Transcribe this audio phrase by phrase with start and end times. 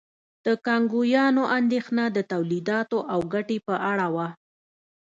[0.45, 4.27] د کانګویانو اندېښنه د تولیداتو او ګټې په اړه وه.